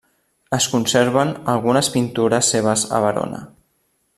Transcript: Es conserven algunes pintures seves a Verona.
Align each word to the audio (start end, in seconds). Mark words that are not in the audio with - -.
Es 0.57 0.67
conserven 0.75 1.33
algunes 1.53 1.91
pintures 1.97 2.51
seves 2.55 2.87
a 3.01 3.07
Verona. 3.07 3.43